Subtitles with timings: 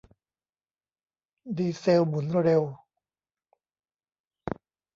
[1.57, 2.63] ดีเซลหมุนเร็ว